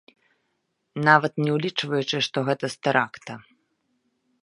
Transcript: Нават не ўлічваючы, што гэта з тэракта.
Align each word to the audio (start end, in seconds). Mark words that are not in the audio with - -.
Нават 1.09 1.33
не 1.43 1.51
ўлічваючы, 1.57 2.17
што 2.31 2.37
гэта 2.51 2.65
з 2.75 2.83
тэракта. 2.87 3.33